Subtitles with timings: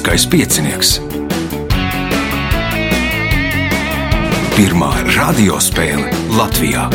[0.00, 0.90] Lieliskais piecinieks.
[4.56, 6.08] Pirmā radiospēle
[6.38, 6.86] Latvijā.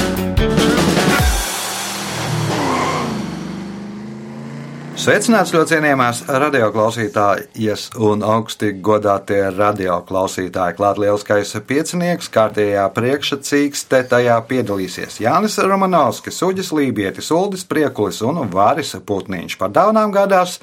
[4.97, 10.79] Sveicināts ļoti cienījamās radioklausītājas un augsti godātie radioklausītāji.
[10.81, 18.97] Klāt lielskais piecinieks, kārtējā priekšsacīkste tajā piedalīsies Jānis Romanovskis, Uģis Lībietis, Uldis Priekulis un Vāris
[18.97, 19.61] Putniņš.
[19.61, 20.57] Par dāvanām gādās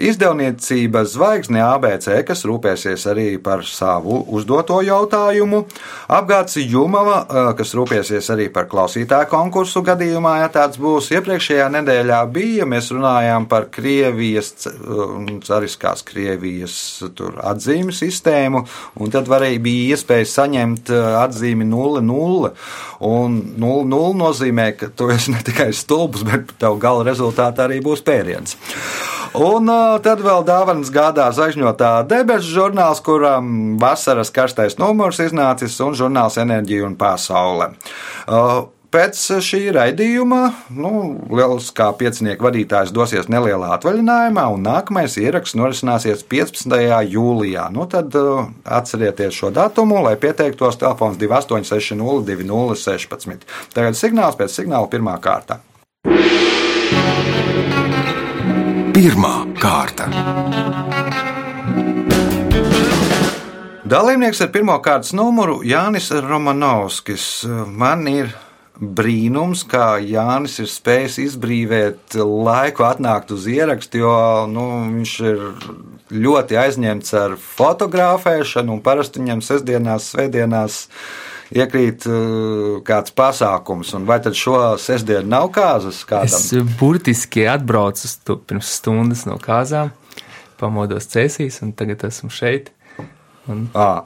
[0.00, 5.66] Izdevniecība Zvaigzne ABC, kas rūpēsies arī par savu uzdoto jautājumu,
[6.08, 7.18] apgāds Jumava,
[7.58, 11.10] kas rūpēsies arī par klausītāju konkursu gadījumā, ja tāds būs.
[11.12, 14.66] Iepriekšējā nedēļā bija, mēs runājām par Krievijas,
[15.44, 16.76] cariskās Krievijas
[17.52, 18.64] atzīmi sistēmu,
[18.96, 20.94] un tad varēja bija iespēja saņemt
[21.26, 22.52] atzīmi 0,0.
[23.02, 28.04] Un 0,0 nozīmē, ka tu esi ne tikai stulbs, bet tev gala rezultātā arī būs
[28.06, 28.56] pēriens.
[29.32, 35.96] Un uh, tad vēl dāvanas gādā zaļņotā debesu žurnāls, kuram vasaras karstais numurs iznācis, un
[35.98, 37.72] žurnāls Enerģija un Pasaule.
[38.28, 40.38] Uh, Pēc šī raidījuma
[40.76, 40.90] nu,
[41.32, 46.76] liels kā piecinieku vadītājs dosies nelielā atvaļinājumā, un nākamais ieraksts norisināsies 15.
[47.08, 47.70] jūlijā.
[47.72, 53.48] Nu, tad uh, atcerieties šo datumu, lai pieteiktos telefons 2860 2016.
[53.72, 55.62] Tagad signāls pēc signāla pirmā kārta.
[58.92, 60.08] Pirmā kārta.
[63.92, 67.26] Dalībnieks ar pirmā kārtas numuru Jānis Romanovskis.
[67.68, 68.32] Man ir
[68.82, 74.14] brīnums, kā Jānis ir spējis izbrīvot laiku, atnākt uz ierakstu, jo
[74.50, 74.64] nu,
[74.96, 75.44] viņš ir
[76.24, 80.80] ļoti aizņemts ar fotografēšanu, un parasti viņam sestdienās, svētdienās
[81.54, 86.02] iekrīt uh, kāds pasākums, un vai tad šo sestdienu nav kāzas?
[86.08, 86.28] Kādam?
[86.32, 89.92] Es burtiski atbraucu pirms stundas no kāzām,
[90.60, 92.72] pamodos cēsīs, un tagad esmu šeit.
[93.50, 94.04] Un, À.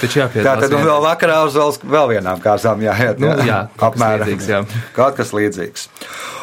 [0.00, 0.46] taču jāpiedalās.
[0.46, 3.18] Tā tad un vēl vakarā uz vēl, vēl vienām kāzām jāiet.
[3.20, 4.24] Nu, jā, kas apmēram.
[4.24, 4.60] līdzīgs, jā.
[4.96, 5.84] Kaut kas līdzīgs.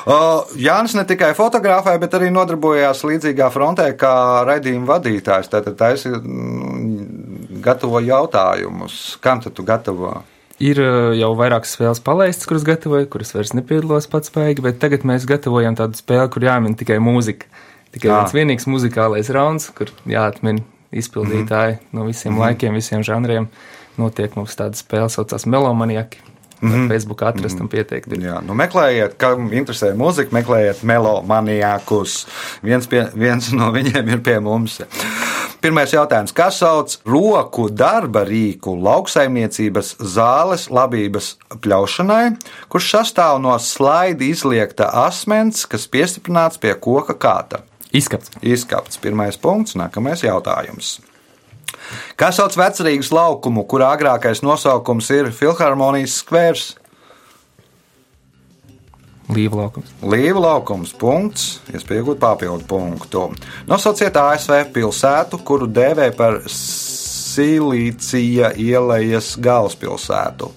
[0.07, 0.17] O,
[0.61, 4.13] Jānis ne tikai fotografēja, bet arī nodarbojās līdzīgā frontē kā
[4.47, 5.49] raidījuma vadītājs.
[5.49, 9.17] Tātad taisi mm, gatavo jautājumus.
[9.25, 10.19] Kam tad tu gatavo?
[10.63, 15.03] Ir uh, jau vairākas spēles palaistas, kuras gatavoju, kuras vairs nepiedalos pats spēki, bet tagad
[15.05, 17.45] mēs gatavojam tādu spēli, kur jāmin tikai mūzika.
[17.93, 18.15] Tikai Jā.
[18.17, 21.93] viens vienīgs muzikālais rauns, kur jāatmin izpildītāji mm -hmm.
[21.93, 22.41] no visiem mm -hmm.
[22.41, 23.47] laikiem, visiem žanriem.
[23.97, 26.17] Notiek mums tāda spēle, saucās Melomaniaki.
[26.59, 26.87] Mm -hmm.
[26.89, 28.11] Facebook atrast un pieteikt.
[28.13, 28.19] ir.
[28.19, 32.27] Jā, nu meklējiet, kam interesē mūzika, meklējiet melomaniakus.
[32.63, 34.81] Viens, pie, viens no viņiem ir pie mums.
[35.61, 36.33] Pirmais jautājums.
[36.33, 42.37] Kas sauc roku darba rīku lauksaimniecības zāles labības pļaušanai,
[42.69, 47.59] kurš sastāv no slaidi izliekta asmens, kas piestiprināts pie koka kāta?
[47.91, 48.31] Izskats.
[48.41, 48.97] Izskapts.
[48.97, 50.99] Pirmais punkts, nākamais jautājums.
[52.19, 56.67] Kā sauc vecrīgas laukumu, kurā agrākais nosaukums ir Filharmonijas skvērs?
[59.27, 59.89] Līva laukums.
[60.07, 63.25] Līva laukums, punkts, iespēja iegūt papildu punktu.
[63.67, 70.53] Nosauciet ASV pilsētu, kuru dēvē par Silīcija ielas galvaspilsētu.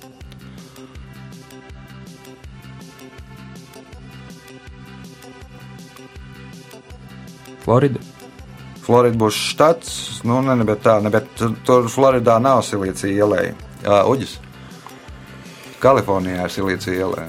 [7.60, 8.00] Florida.
[8.84, 13.52] Florida būs štats, nu, ne, ne, bet tā, ne, bet tur- Floridā nav Silīcija ielai.
[13.84, 14.38] Jā, Uģis.
[15.80, 17.26] Kalifornijā ir Silīcija ielai.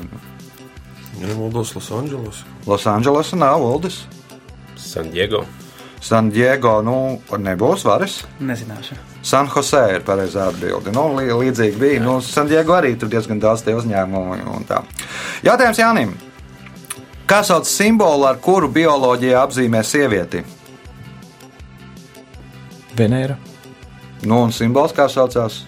[1.22, 4.02] Nemaldos Losandželos, Losandželosā nav Uldis.
[4.76, 5.44] San Diego.
[6.02, 8.24] San Diego, nu, nebūs varas.
[8.42, 8.96] Nezināšu.
[9.22, 10.90] San Jose ir pareizā atbilde.
[10.96, 12.00] Nu, lī- līdzīgi bija.
[12.02, 14.82] Nu, San Diego arī tur diezgan daudz tie uzņēmumu un tā.
[15.46, 16.16] Jautājums Jānim.
[17.28, 20.42] Kā sauc simbolu, ar kuru bioloģija apzīmē sievieti?
[22.98, 23.38] Venēra.
[24.28, 25.62] Nu, un simbols kā saucās?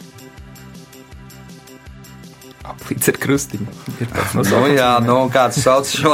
[2.64, 3.68] Aplīts ar krustiņu.
[4.04, 6.14] Ir Nu, jā, nu, kāds sauc šo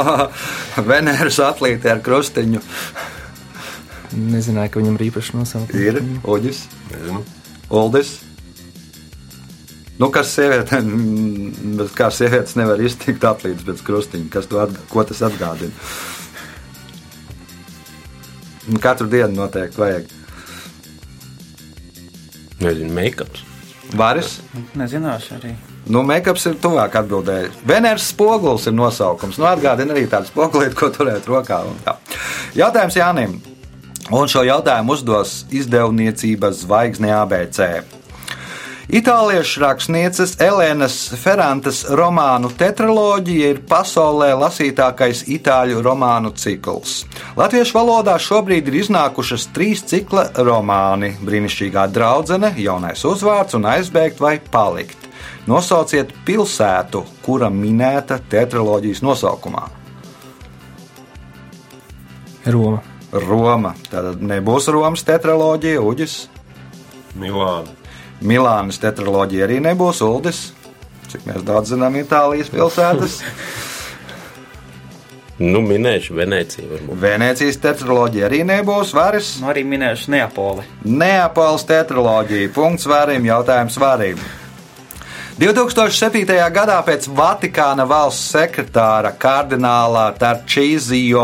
[0.90, 2.62] Venēras aplīti ar krustiņu?
[4.10, 5.78] Nezināju, ka viņam ir īpašs nosaukums.
[5.78, 7.22] Ir Uģis, Nezinu.
[7.70, 8.16] Uldis.
[10.00, 10.80] Nu, kas sieviete,
[11.78, 14.30] bet kā sievietes nevar iztikt aplīts bez krustiņa?
[14.32, 15.70] Kas to atg ko tas atgādina?
[18.70, 20.08] Nu, Katru dienu noteikti vajag.
[22.60, 23.44] Nezinu, make-ups.
[23.96, 24.38] Varis.
[24.78, 25.54] Nezināšu arī.
[25.90, 27.50] Nu, make-ups ir tuvāk atbildēji.
[27.66, 29.38] Venēras spogulis ir nosaukums.
[29.40, 31.62] Nu, atgādina arī tādu spogulīti, ko turēt rokā.
[31.66, 31.96] un tā.
[32.54, 33.40] Jautājums Jānim.
[34.10, 37.68] Un šo jautājumu uzdos izdevniecības zvaigzne ABC.
[38.90, 47.04] Itāliešu rakstnieces Elēnas Ferrantes romānu tetraloģija ir pasaulē lasītākais itāļu romānu cikls.
[47.38, 54.40] Latviešu valodā šobrīd ir iznākušas trīs cikla romāni- Brīnišķīgā draudzene, Jaunais uzvārds un aizbēgt vai
[54.40, 55.06] palikt.
[55.46, 59.68] Nosauciet pilsētu, kura minēta tetraloģijas nosaukumā.
[62.46, 62.82] Roma.
[63.12, 63.74] Roma.
[63.90, 66.26] Tad nebūs Romas tetraloģija, Uģis.
[67.14, 67.79] Milāna.
[68.20, 70.50] Milānas tetraloģija arī nebūs Uldis.
[71.10, 73.20] Cik mēs daudz zinām Itālijas pilsētas.
[75.40, 76.66] Nu, minēšu Venēciju.
[76.68, 76.98] Varbūt.
[77.00, 79.32] Venecijas tetraloģija arī nebūs varas.
[79.40, 80.66] Nu, arī minēšu Neapoli.
[80.84, 82.52] Neapolis tetraloģija.
[82.52, 84.20] Punkts varim, jautājums varim.
[85.40, 86.26] 2007.
[86.52, 91.22] gadā pēc Vatikāna valsts sekretāra kardināla Tarčīzio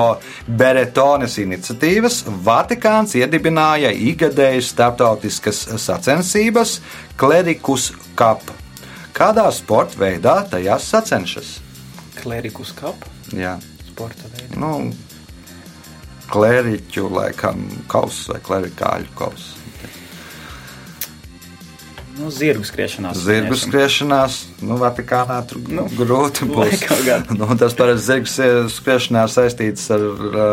[0.49, 6.79] Beretones iniciatīvas Vatikāns iedibināja ikgadējas starptautiskas sacensības
[7.21, 8.41] Klerikus Cup.
[9.13, 11.53] Kādā sporta veidā tajās sacenšas?
[12.17, 13.05] Klerikus kap,
[13.37, 13.59] Jā,
[13.91, 14.57] sporta veidā.
[14.57, 14.95] nu,
[16.33, 19.66] kleriķu laikam kausa vai klerikāļu kausa.
[22.17, 23.19] Nu, zirgu skriešanās.
[23.21, 26.87] Zirgu skriešanās, nu, Vatikānā tur nu, grūti būs.
[27.39, 30.05] Nu, tas parasti zirgu skriešanā saistīts ar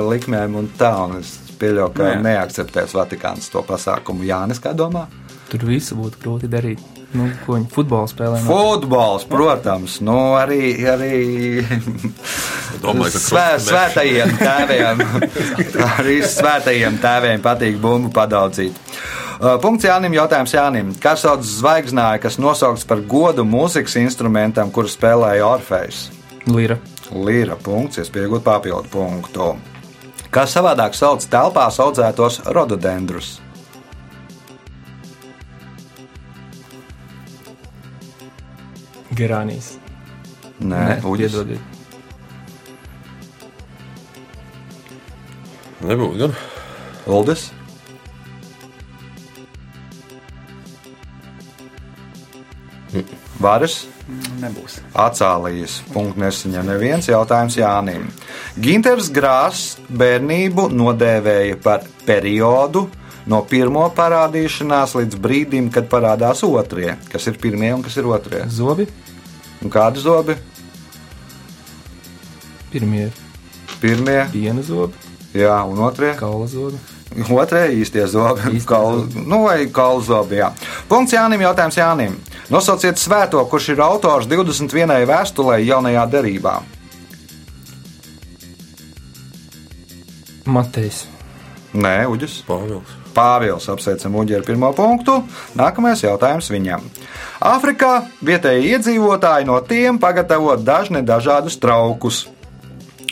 [0.10, 0.92] likmēm un tā.
[1.06, 4.28] Un es pieļauju, ka Nu, neakceptēs Vatikāns to pasākumu.
[4.28, 5.08] Jānis, kā domā?
[5.52, 6.84] Tur visu būtu grūti darīt.
[7.14, 8.40] Nu, ko viņi futbolu spēlē?
[8.42, 11.18] Nu, Futbols, protams, nu, arī, arī
[12.82, 15.04] Domāju, svē, svētajiem tēviem.
[16.00, 18.80] arī svētajiem tēviem patīk bumbu padaudzīt.
[19.44, 20.92] Uh, Punkts Jānim, jautājums Jānim.
[21.04, 26.06] Kā sauc zvaigznāju, kas nosaukts par godu mūzikas instrumentam, kuru spēlēja Orfejs?
[26.48, 26.78] Lira.
[27.12, 29.50] Līra punkts, iespējot papildu punktu.
[30.32, 33.34] Kā savādāk sauc telpās audzētos rododendrus?
[39.12, 39.74] Gerānijas.
[40.64, 41.36] Nē, Uģis.
[45.84, 46.40] Nebūtu gan.
[47.12, 47.50] Uldis.
[53.42, 53.84] Varas.
[54.42, 54.82] Nebūs.
[55.00, 58.10] Acālijas punkts nesaņem neviens jautājums Jānim.
[58.60, 62.90] Ginters Grāss bērnību nodēvēja par periodu
[63.32, 66.98] no pirmo parādīšanās līdz brīdim, kad parādās otrie.
[67.12, 68.44] Kas ir pirmie un kas ir otrie?
[68.52, 68.90] Zobi.
[69.64, 70.36] Un kādi zobi?
[72.74, 73.08] Pirmie
[73.84, 74.96] Pirmie, piena zobi,
[75.36, 76.14] jā, un otrie.
[76.16, 76.78] kaula zobi.
[77.30, 78.60] Otrie īstie zobi.
[78.60, 79.26] Zobi.
[79.26, 80.50] nu, vai kaulu zobi, jā.
[80.90, 82.16] Punkts Jānim, jautājums Jānim.
[82.50, 84.96] Nosauciet svēto, kurš ir autors 21.
[85.10, 86.58] vēstulē jaunajā derībā.
[90.46, 91.06] Matejs.
[91.74, 92.42] Nē, Uģis.
[92.48, 93.00] Pāvils.
[93.14, 95.22] Pāvils apsveicam Uģi ar pirmo punktu.
[95.58, 96.86] Nākamais jautājums viņam.
[97.44, 97.94] Āfrikā
[98.26, 102.26] vietējie iedzīvotāji no tiem pagatavo dažne dažādus traukus.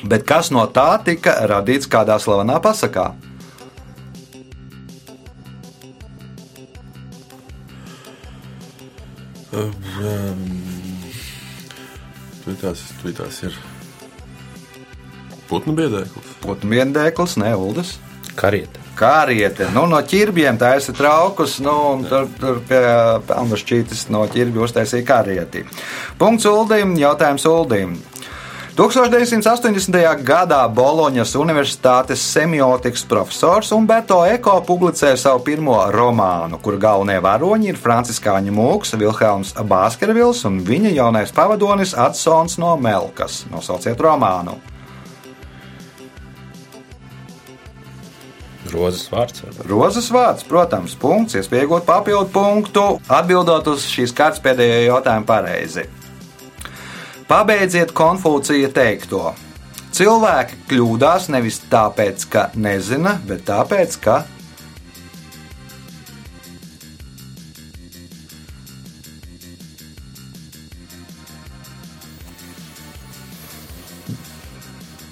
[0.02, 3.12] Bet kas no tā tika radīts kādā slavenā pasakā?
[12.42, 13.58] Tu tās, tās ir.
[15.50, 16.30] Putnu biedēklis.
[16.40, 17.98] Putnu viendēklis, ne Uldis.
[18.40, 18.80] Karieta.
[18.96, 22.82] Kāriete, nu, no ķirbjiem taisa traukus, nu, un tur, tur pie
[23.28, 25.64] pelnušķītas no ķirbja uztaisīja kārieti.
[26.22, 27.98] Punkts Uldim, jautājums Uldim.
[28.72, 30.24] 1980.
[30.24, 37.82] gadā Boloņas Universitātes semiotikas profesors Umberto Eko publicēja savu pirmo romānu, kur galvenie varoņi ir
[37.82, 43.44] Franciskāņa Mūks, Vilhelms Bāskervils un viņa jaunais pavadonis Adsons no Melkas.
[43.52, 44.56] Nosauciet romānu.
[48.72, 49.44] Rozes vārds.
[49.68, 55.92] Rozes vārds, protams, punkts, iespējot papildu punktu, atbildot uz šīs kārtas pēdējo jautājumu pareizi.
[57.32, 59.30] Pabeidziet Konfūcija teikto.
[59.96, 64.18] Cilvēki kļūdās nevis tāpēc, ka nezina, bet tāpēc, ka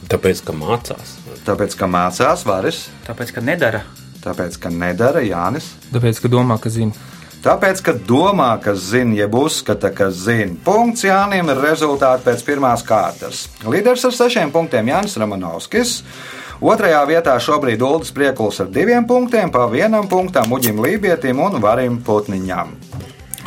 [0.10, 1.12] Tāpēc, ka mācās.
[1.46, 3.84] tāpēc, ka mācās varas, Tāpēc, ka nedara.
[4.24, 5.76] tāpēc, ka nedara Jānis.
[5.94, 6.94] Tāpēc, ka domā, ka zina.
[7.40, 10.58] Tāpēc, ka domā, ka zina, jeb uzskata, ka zina.
[10.66, 13.46] Punkts Jānim ir rezultāti pēc pirmās kārtas.
[13.64, 16.02] Līderis ar sešiem punktiem Jānis Ramanovskis.
[16.60, 22.02] Otrajā vietā šobrīd Ulas Priekuls ar diviem punktiem, pa vienam punktam Uģim Lībietim un Varim
[22.04, 22.76] Putniņam.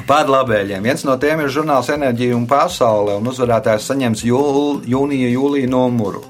[0.09, 0.83] Par labējiem.
[0.83, 6.25] Viens no tiem ir žurnāls Enerģija un pasaule, un uzvarētājs saņems jūl, jūnija, jūlija numuru.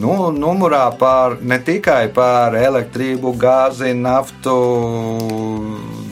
[0.00, 4.56] Nu, numurā par, ne tikai par elektrību, gāzi, naftu,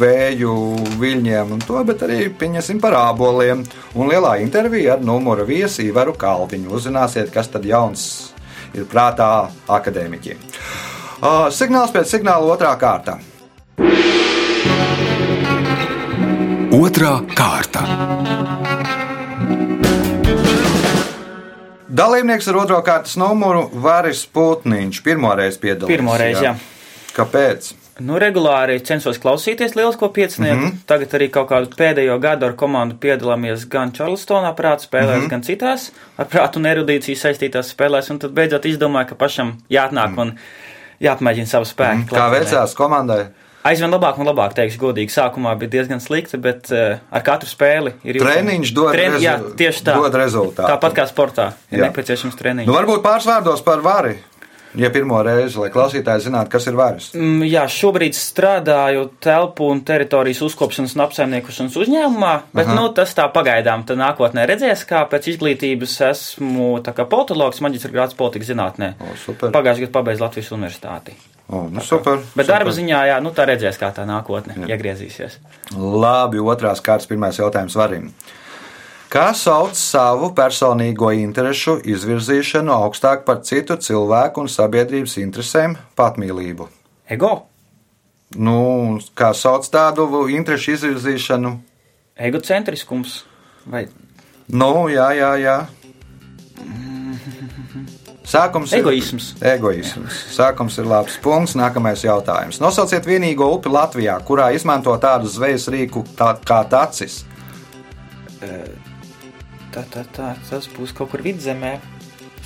[0.00, 0.52] vēju
[1.00, 3.64] viļņiem un to, bet arī pieņemsim par āboliem.
[3.95, 6.73] Un lielā intervija ar numuru viesi Ivaru Kalviņu.
[6.76, 8.07] Uzzināsiet, kas tad jauns
[8.75, 10.40] ir prātā akadēmiķiem.
[11.21, 13.19] Uh, signāls pēc signāla otrā kārta.
[16.71, 17.85] Otra kārta.
[21.90, 25.02] Dalībnieks ar otro kārtas numuru Varis Putniņš.
[25.04, 25.90] Pirmoreiz piedalījās.
[25.90, 26.54] Pirmoreiz, jā.
[27.16, 27.73] Kāpēc?
[28.00, 30.57] Nu, regulāri censos klausīties lielisko piecinieku.
[30.57, 30.69] Mm.
[30.71, 30.87] -hmm.
[30.87, 35.28] Tagad arī kaut kādu pēdējo gadu ar komandu piedalāmies gan Čarlstonā, prāta spēlēs, mm -hmm.
[35.28, 38.11] gan citās ar prātu un erudīciju saistītās spēlēs.
[38.11, 40.21] Un tad beidzot izdomāju, ka pašam jāatnāk mm -hmm.
[40.21, 40.38] un
[41.00, 41.97] jāapmēģina savu spēku.
[41.97, 42.14] Mhm.
[42.14, 43.26] Kā veicās komandai?
[43.61, 45.12] Aizvien labāk un labāk, teikšu godīgi.
[45.12, 49.25] Sākumā bija diezgan slikti, bet uh, ar katru spēli ir jūtama- Treniņš dod Tren, rezu-
[49.26, 49.97] jā, tieši tā.
[50.00, 50.64] dod rezultātu.
[50.64, 51.90] Tāpat kā sportā ir Jā.
[51.90, 52.71] nepieciešams treniņš.
[52.71, 54.16] Nu, varbūt pāris vārdos par vari.
[54.79, 57.09] Ja pirmo reizi, lai klausītāji zinātu, kas ir varis.
[57.17, 62.77] Mm, Jā, šobrīd strādāju telpu un teritorijas uzkopšanas un apsaimniekošanas uzņēmumā, bet Aha.
[62.79, 63.83] nu, tas tā pagaidām.
[63.89, 68.95] Tad nākotnē redzēs, kā pēc izglītības esmu tā politologs, maģistra grāds politikas zinātnē.
[69.41, 71.19] Pagājušajā gadā pabeidzu Latvijas universitāti.
[71.50, 72.21] O, nu, super.
[72.23, 72.53] Bet super.
[72.53, 74.69] darba ziņā, jā, nu tā redzēs, kā tā nākotne jā.
[74.71, 75.41] iegriezīsies.
[75.75, 78.12] Labi, otrās kārtas, pirmais jautājums varim.
[79.11, 86.69] Kā sauc savu personīgo interesu izvirzīšanu augstāk par citu cilvēku un sabiedrības interesēm- patmīlību?
[87.11, 87.47] Ego,
[88.38, 91.59] Nu, kā sauc tādu interesu izvirzīšanu?
[92.17, 93.25] egocentriskums
[93.67, 93.88] vai
[94.49, 95.67] Nu, jā, jā, jā.
[98.25, 99.35] Sākums ir egoisms.
[99.43, 100.19] Egoisms.
[100.37, 101.55] Sākums ir labs punkts.
[101.55, 102.61] Nākamais jautājums.
[102.61, 107.25] Nosauciet vienīgo upi Latvijā, kurā izmanto tādu zvejas rīku tā, kā tacis.
[109.71, 111.77] Tā, tā, tā, tas būs kaut kur vidzemē.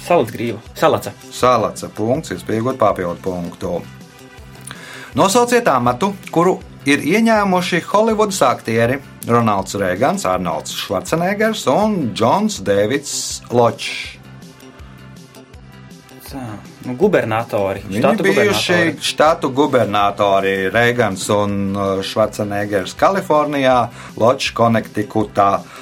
[0.05, 1.15] Salacgrīva, salaca.
[1.33, 3.79] Salaca punkts, izpiegot papildu punktu.
[5.17, 13.15] Nosauciet amatu, kuru ir ieņēmuši Holivudas aktieri Ronalds Reigans, Arnolds Schwarzeneggers un Džons Deivids
[13.55, 14.19] Ločs.
[16.85, 17.85] Nu, gubernatori.
[17.87, 19.07] Viņi štatu bijuši gubernatori.
[19.07, 23.79] štatu gubernatori Reigans un uh, Schwarzeneggers Kalifornijā,
[24.21, 25.49] Ločs Konektikutā.
[25.63, 25.81] Uh,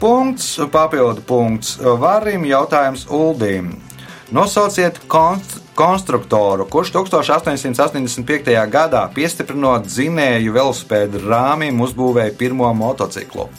[0.00, 1.76] punkts, papildu punkts.
[2.00, 3.74] Varim jautājums Uldīm.
[4.32, 8.54] Nosauciet konst konstruktoru, kurš 1885.
[8.70, 13.50] gadā piestiprinot dzinēju velospēdu rāmim uzbūvēja pirmo motociklu.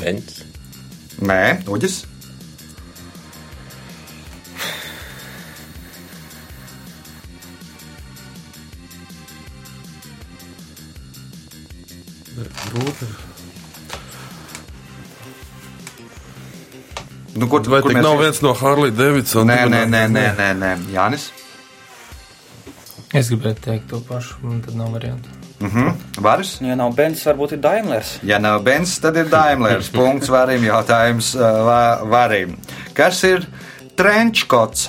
[0.00, 0.40] Bens.
[1.20, 2.09] Nē, Uģis.
[12.70, 13.06] Grūti.
[17.38, 19.46] Nu, kur, Vai kur mēs- nav viens no Harley Davidson?
[19.46, 20.70] Nē, nē, nē, nē, nē, nē.
[20.92, 21.30] Jānis.
[23.14, 25.28] Es gribētu teikt to pašu, un tad nav variantu.
[25.60, 25.94] Mhm.
[26.22, 26.58] Varis.
[26.60, 28.18] Ja nav Bens, varbūt ir Daimlers.
[28.22, 29.90] Ja nav Bens, tad ir Daimlers.
[29.98, 32.56] Punkts varim jautājums uh, va- varim.
[32.94, 33.46] Kas ir
[33.96, 34.88] trenčkots?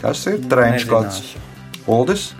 [0.00, 1.22] Kas ir trenčkots?
[1.86, 2.32] Uldis.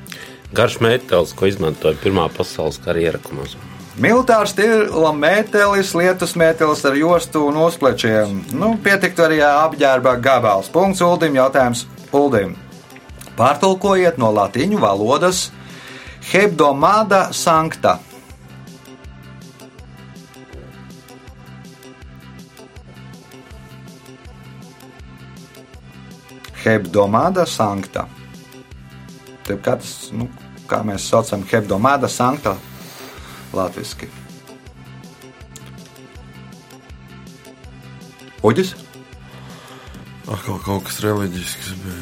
[0.53, 3.57] Garš metāls, ko izmantoja Pirmā pasaules kara ierakumos.
[4.01, 8.39] Militārs stila mētelis, lietus mētelis ar jostu un uzplečiem.
[8.57, 10.69] Nu, pietiktu arī apģērba gabals.
[10.73, 11.37] Punkts Uldim.
[11.37, 12.55] Jautājums Uldim.
[13.37, 15.47] Pārtulkojiet no latīņu valodas
[16.33, 17.99] hebdomāda sankta.
[26.63, 28.07] Hebdomāda sankta.
[29.43, 30.29] Te kā, tas, nu,
[30.73, 32.57] kā mēs saucam hebdomāda sankta
[33.53, 34.09] latviešu.
[38.43, 38.73] Uģis?
[40.33, 41.77] Atkal kaut kas reliģisks.
[41.85, 42.01] bija.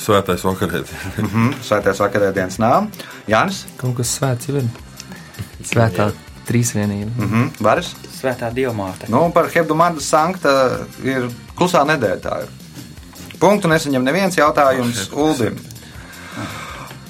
[0.00, 1.00] Svētais vakarēdien.
[1.20, 2.86] Mhm, Svētais vakarēdienas nav.
[3.28, 3.64] Jānis?
[3.80, 4.68] Kaut kas svēts jau ir.
[5.66, 6.06] Svētā
[6.48, 7.10] trīsvienība.
[7.20, 7.92] Mhm, Varis?
[8.16, 9.08] Svētā diamāte.
[9.12, 10.54] Nu, par hebdomāda sankta
[11.04, 12.40] ir klusā nedēļa.
[13.40, 15.56] Punktu nesaņem neviens jautājums Uldim.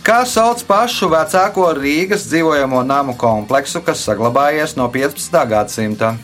[0.00, 5.37] Kā sauc pašu vecāko Rīgas dzīvojamo namu kompleksu, kas saglabājies no 15.
[5.50, 6.14] gadsimta?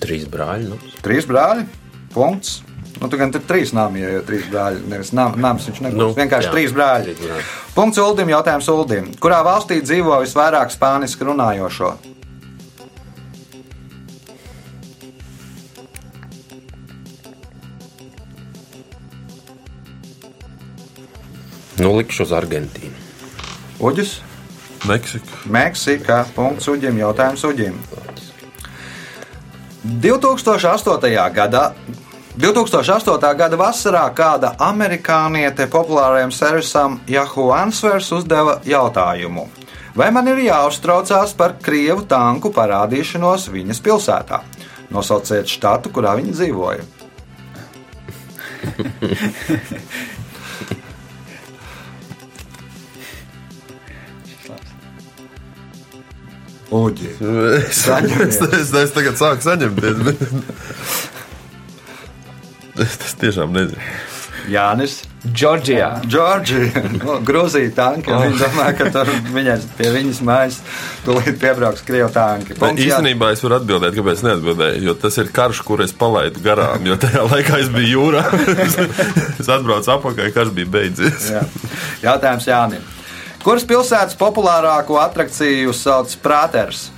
[0.00, 0.70] Trīs brāļi.
[0.70, 0.78] Nu.
[1.02, 1.66] Trīs brāļi.
[2.14, 2.60] Punkts.
[3.00, 4.84] Nu, tur gan ir trīs nami, ja jau trīs brāļi.
[4.92, 5.98] Nevis nam, nams, viņš nebūs.
[5.98, 7.16] Nu, vienkārši jā, trīs brāļi.
[7.18, 7.44] brāļi.
[7.74, 8.30] Punkts Uldim.
[8.30, 9.10] Jautājums Uldim.
[9.22, 11.94] Kurā valstī dzīvo visvairāk spāniski runājošo?
[21.90, 22.94] Nu, likšu uz Argentīnu.
[23.82, 24.10] Uģis?
[24.86, 25.38] Meksika.
[25.50, 26.18] Meksika.
[26.36, 27.74] Punkts uģim, jautājums uģim.
[29.82, 31.10] 2008.
[31.34, 31.64] gadā
[32.38, 33.34] 2008.
[33.40, 39.48] gada vasarā kāda amerikāniete populārajam servisam Yahoo Answers uzdeva jautājumu:
[39.98, 44.38] Vai man ir jāuztraucās par krievu tanku parādīšanos viņas pilsētā?
[44.94, 46.86] Nosauciet štatu, kurā viņa dzīvoja.
[56.70, 57.08] Uģi.
[57.58, 60.04] Es, es, es, es tagad sāku saņemties.
[60.06, 60.20] Bet...
[62.80, 63.88] Es, es tiešām nezinu.
[64.50, 65.00] Jānis.
[65.20, 65.88] Džordžijā.
[66.08, 68.08] Džordžija, no, Grūzija tanki.
[68.08, 68.22] Oh.
[68.24, 70.60] Viņa domā, ka tur viņas, pie viņas mājas
[71.04, 72.56] tūlīt piebrauks krievu tanki.
[72.60, 74.80] Bet īstenībā es varu atbildēt, kāpēc neatbildēju.
[74.86, 76.86] Jo tas ir karš, kur es palaidu garām.
[76.88, 78.24] Jo tajā laikā es biju jūrā.
[79.42, 81.28] es atbraucu atpakaļ, karš bija beidzies.
[81.34, 81.44] Jā.
[82.06, 82.88] Jautājums Jānim.
[83.40, 86.90] Kuras pilsētas populārāko atrakciju sauc Prāters?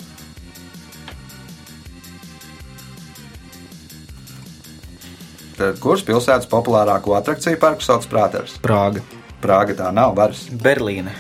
[5.78, 8.56] Kuras pilsētas populārāko atrakciju parku sauc Prāters?
[8.64, 9.04] Prāga.
[9.42, 10.48] Prāga tā nav varas.
[10.50, 11.14] Berlīne.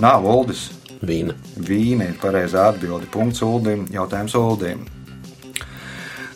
[0.00, 0.70] Nav Uldis.
[1.04, 1.36] Vīna.
[1.68, 3.10] Vīna ir pareizā atbilde.
[3.12, 3.84] Punkts Uldim.
[3.92, 4.86] Jautājums Uldim.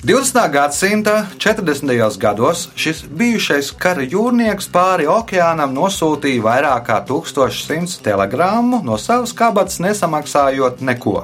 [0.04, 0.50] 20.
[0.50, 2.18] gadsimta 40.
[2.18, 9.78] gados šis bijušais kara jūrnieks pāri okeānam nosūtīja vairāk kā 1100 telegrammu no savas kabatas,
[9.78, 11.22] nesamaksājot neko.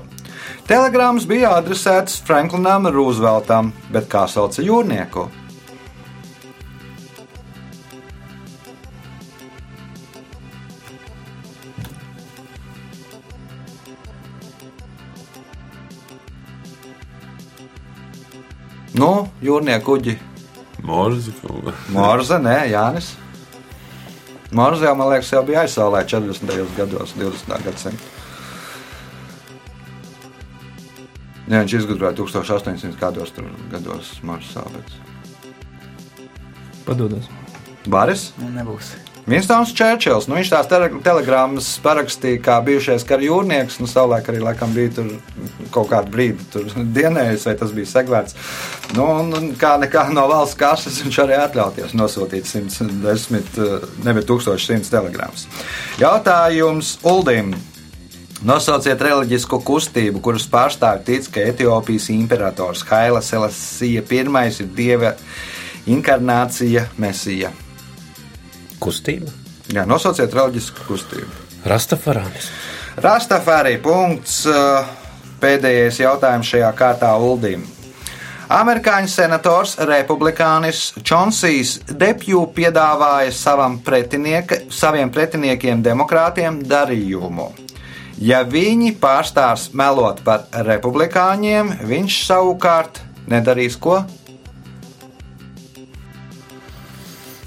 [0.70, 5.26] Telegrāmas bija adresētas Franklinam Rooseveltam, bet kā sauca jūrnieku?
[18.98, 20.16] Nu, jūrnieku kuģi.
[20.82, 21.30] Morzi.
[21.94, 23.12] Morze, nē, Jānis.
[24.50, 26.54] Morze jau, man liekas, jau bija aizsālē 40.
[26.74, 27.58] gados, 20.
[27.66, 28.14] gadsimta.
[31.48, 34.98] Jā, viņš izgudroja 1800 gados, tur gados Marsa sāpes.
[36.88, 37.30] Padodos.
[37.88, 38.32] Baris?
[38.40, 38.96] Nu, nebūs.
[39.28, 43.76] Vinstons Čērčils, nu, viņš tās tele- telegrammas parakstīja kā bijušais kara jūrnieks.
[43.82, 45.10] Nu, savulaik arī laikam bija tur
[45.74, 46.62] kaut kādu brīdi
[46.96, 48.38] dienējis, vai tas bija segvērts.
[48.96, 54.28] Nu, un, un kā nekā no valsts kases viņš arī atļauties nosūtīt 110, eh, nevis
[54.32, 55.44] 1100 telegrammas.
[56.00, 57.52] Jautājums Uldim.
[58.48, 64.20] Nosauciet reliģisku kustību, kuras pārstāvji tic, ka Etiopijas imperators Haila Selasija I
[64.62, 65.16] ir dieva
[65.90, 67.50] inkarnācija, mesija.
[68.80, 69.32] Kustība.
[69.74, 71.28] Jā, nosauciet reliģisku kustību.
[71.68, 72.50] Rastafarānis.
[72.96, 74.46] Rastafari punkts.
[74.46, 74.94] eh,
[75.38, 77.62] Pēdējais jautājums šajā kārtā Uldim.
[78.48, 87.52] Amerikāņu senators, republikānis Čonsijs Depju piedāvāja savam pretinieka, saviem pretiniekiem, demokrātiem, darījumu.
[88.18, 94.00] Ja viņi pārstās melot par republikāņiem, viņš savukārt nedarīs ko?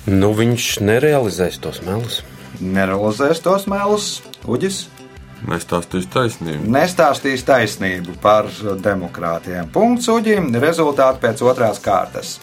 [0.09, 2.21] Nu, viņš nerealizēs tos melus.
[2.61, 4.87] Nerealizēs tos melus, Uģis.
[5.45, 6.69] Nestāstīs taisnību.
[6.69, 8.49] nestāstīs taisnību par
[8.81, 9.69] demokrātiem.
[9.73, 12.39] Punkts uģim, rezultāti pēc otrās kārtas.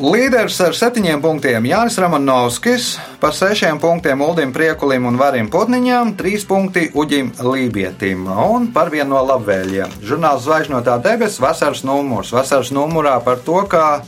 [0.00, 6.46] Līderis ar septiņiem punktiem Jānis Ramanovskis, par sešiem punktiem Uldim Priekulim un Varim Putniņam, trīs
[6.48, 9.92] punkti Uģim Lībietim un par vienu no labvēliem.
[10.00, 12.32] Žurnāls Zvaigžņotā debesis vasaras numurs.
[12.32, 14.00] Vasaras numurā par to, ka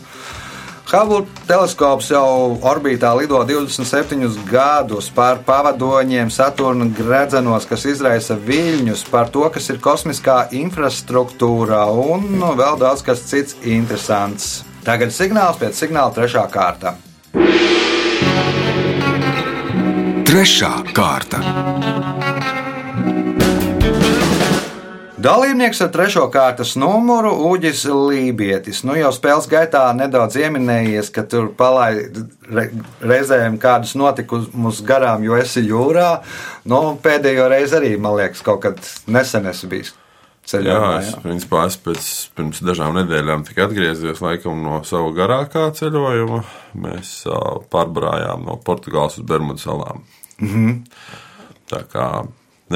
[0.92, 9.32] Hubble teleskops jau orbītā lido 27 gadus par pavadoņiem Saturna gredzenos, kas izraisa viļņus, par
[9.32, 14.66] to, kas ir kosmiskā infrastruktūra un nu, vēl daudz kas cits interesants.
[14.84, 16.98] Tagad signāls pēc signāla trešā kārta.
[20.28, 21.40] Trešā kārta.
[25.22, 28.80] Dalībnieks ar trešo kārtas numuru Uģis Lībietis.
[28.86, 32.16] Nu, jau spēles gaitā nedaudz ieminējies, ka tur palaid
[32.48, 32.64] re,
[33.04, 36.08] reizēm kādus notikumus garām, jo esi jūrā.
[36.66, 39.92] Nu, pēdējo reizi arī, man liekas, kaut kad nesen esi bijis
[40.48, 40.74] ceļā.
[40.74, 46.42] Jā, es, principā, es pēc, pirms dažām nedēļām tikai atgriezies laikam, no sava garākā ceļojuma.
[46.82, 50.02] Mēs uh, pārbrājām no Portugāles uz Bermudu salām.
[50.40, 50.78] Mm -hmm.
[51.70, 52.08] Tā kā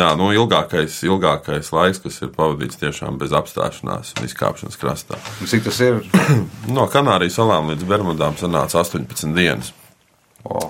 [0.01, 5.21] jā, nu, ilgākais, ilgākais laiks, kas ir pavadīts tiešām bez apstāšanās un izkāpšanas krastā.
[5.45, 6.03] Cik tas ir?
[6.77, 9.73] No Kanārijas salām līdz Bermudām sanāca 18 dienas.
[10.47, 10.61] O,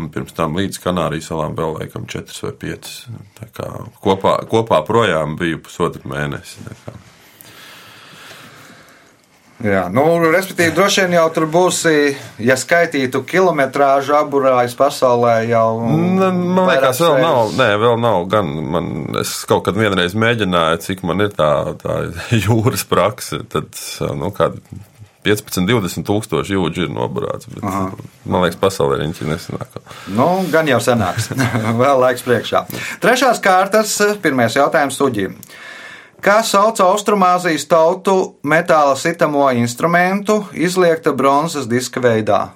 [0.00, 2.92] Un pirms tam līdz Kanārijas salām vēl laikam 4 vai 5.
[3.36, 3.68] Tā kā
[4.00, 6.64] Kopā, kopā projām bija pusotru mēnesi.
[9.62, 11.82] Jā, nu, respektīvi, droši vien jau tur būs,
[12.42, 15.66] ja skaitītu kilometrāžu aburājas pasaulē, jau.
[15.86, 18.24] Man liekas, vēl nav, nē, vēl nav.
[18.32, 18.88] Gan man,
[19.22, 22.00] es kaut kad vienreiz mēģināju, cik man ir tā, tā
[22.46, 23.70] jūras prakse, tad,
[24.18, 24.58] nu, kāda
[25.22, 27.46] 15, 20 tūkstoši jūdzi ir noburāts.
[27.50, 27.90] Bet, Aha.
[28.26, 29.76] man liekas, pasaulē viņš ir nesenāk.
[30.16, 31.30] Nu, gan jau senāks.
[31.82, 32.64] Vēl laiks priekšā.
[33.02, 33.94] Trešās kārtas,
[34.24, 35.38] pirmais jautājums suģim.
[36.22, 38.12] Kā sauc Austrumāzijas tautu
[38.46, 42.52] metāla sitamo instrumentu, izliekta bronzas diska veidā?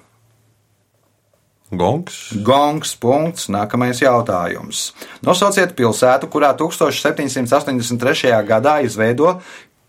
[1.75, 2.31] Gongs.
[2.47, 2.93] Gongs.
[2.95, 3.49] Punkts.
[3.51, 4.93] Nākamais jautājums.
[5.27, 8.31] Nosauciet pilsētu, kurā 1783.
[8.47, 9.41] gadā izveido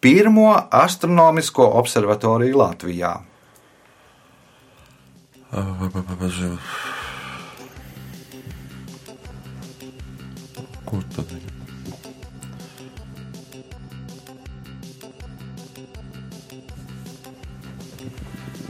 [0.01, 3.13] pirmo astronomisko observatoriju Latvijā.
[10.87, 11.56] Kur tad ir?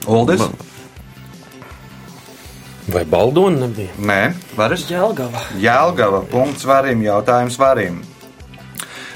[0.08, 0.40] Uldis?
[0.40, 0.56] Man-
[2.88, 3.92] Vai Baldona nebija?
[4.00, 4.86] Nē, varas.
[4.90, 5.42] Jelgava.
[5.60, 6.22] Jēlgava.
[6.32, 7.02] Punkts varim.
[7.04, 7.98] Jautājums varim.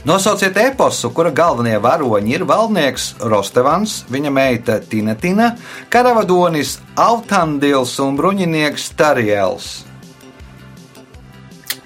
[0.04, 5.52] Nosauciet eposu, kura galvenie varoņi ir valdnieks Rostevans, viņa meita Tinetina,
[5.94, 9.70] karavadonis Altandils un bruņinieks Tariels.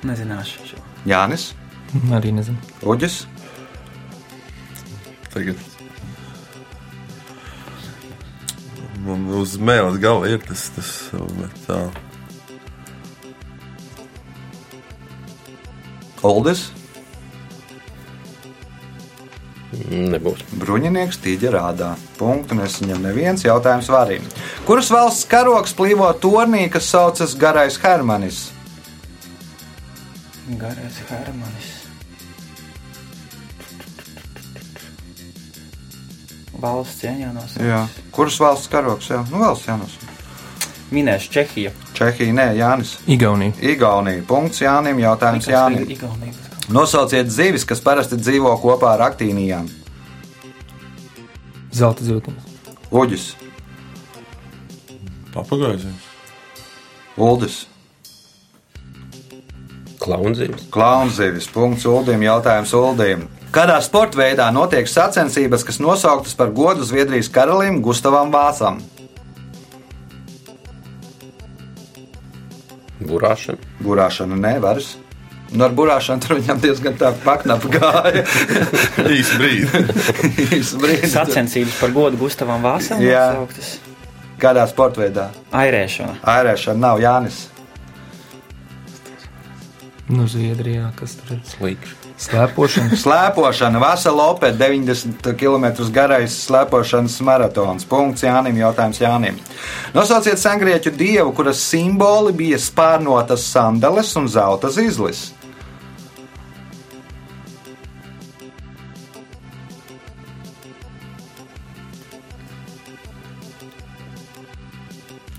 [0.07, 0.79] Nezināšu šo.
[1.05, 1.51] Jānis,
[2.11, 2.57] Arī nezinu.
[2.83, 3.25] Uģis,
[5.33, 5.59] Tagad.
[9.05, 10.91] Uz mēles gala ir tas, tas
[11.37, 11.81] bet tā.
[16.25, 16.71] Oldis,
[19.91, 20.43] Nebūs.
[20.55, 21.91] bruņinieks Tīģerādā.
[22.19, 24.25] Punktu nesaņem neviens jautājums varim.
[24.67, 28.45] Kuras valsts karoks plīvo tornī, kas saucas Garais Hermanis?
[30.61, 31.74] Garais Hermanis.
[36.61, 37.61] Valsts cieņā nosauc.
[37.65, 37.81] Jā.
[38.15, 39.09] Kuras valsts karoks?
[39.11, 40.13] Jā, nu valsts jānosaka.
[40.95, 41.71] Minēšu Čehiju.
[41.97, 42.95] Čehija, nē, Jānis.
[43.09, 43.55] Igaunija.
[43.73, 44.23] Igaunija.
[44.29, 45.01] Punkts Jānim.
[45.01, 45.87] Jautājums Jānim.
[45.91, 46.33] Igaunija.
[46.73, 49.67] Nosauciet zivis, kas parasti dzīvo kopā ar aktīnijām.
[51.75, 52.53] Zelta zivtiņas.
[52.95, 53.25] Uģis,
[55.35, 55.89] Papagaizi.
[57.19, 57.65] Uldis,
[59.99, 60.67] Klaunzīmes.
[60.69, 61.47] Klaunzivis.
[61.49, 62.21] Punkts Uldim.
[62.21, 63.25] Jautājums Uldim.
[63.55, 68.81] Kādā sporta veidā notiek sacensības, kas nosauktas par godu Zviedrijas karalim Gustavam Vācam?
[72.99, 73.71] Burāšana.
[73.79, 74.97] Burāšana nevaras.
[75.53, 78.25] Nu, ar burāšanu tur viņam diezgan tā paknapa gāja.
[79.15, 79.83] Īsi brīdi.
[80.59, 81.07] Īsu brīdi.
[81.15, 82.99] Sacensības par godu Gustavam Vāsam.
[82.99, 83.29] Jā.
[83.37, 83.77] nosauktas.
[84.41, 85.29] Kādā sporta veidā?
[85.55, 86.19] Airēšana.
[86.27, 87.45] Airēšana nav Jānis.
[90.11, 92.04] Nu, Zviedrijā, kas tur ir Slīkšana.
[92.21, 92.97] Slēpošana.
[92.99, 97.87] Slēpošana, Vasala Opē, 90 km garais slēpošanas maratons.
[97.89, 99.39] Punkts Jānim, jautājums Jānim.
[99.95, 105.31] Nosauciet sengrieķu dievu, kuras simboli bija spārnotas sandales un zelta zizlis.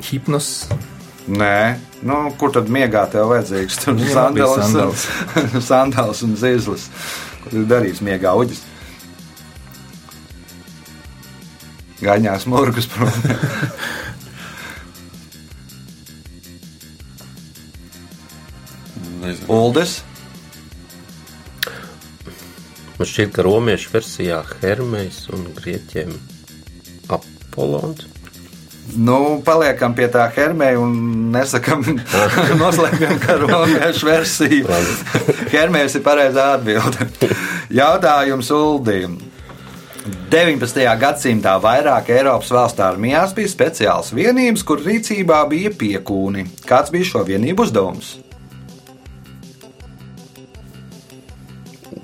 [0.06, 0.68] Hipnos.
[1.26, 1.74] Nē,
[2.06, 3.80] nu, kur tad miegā tev vajadzīgs?
[3.82, 5.06] Tur bija sandals.
[5.42, 6.86] un, sandals un zizlis.
[7.42, 8.62] Ko tu darīsi miegā uģis?
[11.98, 12.86] Gaņās murgus.
[19.26, 19.46] Nezinu.
[19.50, 20.04] Uldis.
[22.96, 26.14] Man šķiet, ka romiešu versijā Hermejs un grieķiem
[27.12, 28.15] Apollons.
[28.94, 30.92] Nu, paliekam pie tā hermēja un
[31.34, 31.82] nesakām,
[32.62, 34.82] noslēgam, ka romiešu versija.
[35.54, 37.08] Hermējs ir pareizā atbilde.
[37.74, 39.18] Jautājums Uldīm.
[40.30, 40.78] 19.
[41.00, 46.46] gadsimtā vairāk Eiropas valstu armijās bija speciāls vienības, kur rīcībā bija piekūni.
[46.66, 48.14] Kāds bija šo vienību uzdevums?